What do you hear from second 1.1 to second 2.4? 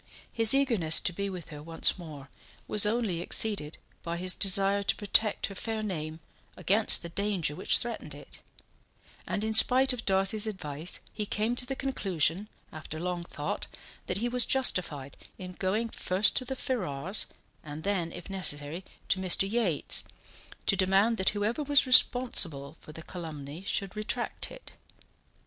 be with her once more